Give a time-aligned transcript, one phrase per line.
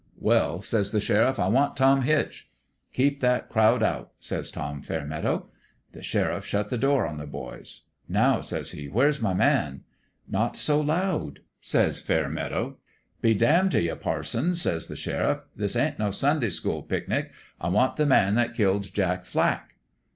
[0.29, 2.49] "'Well,' says the sheriff,' I want Tom Hitch/
[2.95, 5.47] "'Keep that crowd out,' says John Fair meadow.
[5.91, 7.81] "The sheriff shut the door on the boys.
[8.07, 9.83] 1 Now,' says he,' where's my man?'"'
[10.27, 11.41] Not so loud!'
[11.71, 12.79] says Fairmeadow.
[13.21, 15.37] "'Be damned t' you, parson!' says the sheriff.
[15.37, 17.29] 1 This ain't no Sunday school picnic.
[17.59, 19.75] I want the man that killed Jack Flack.'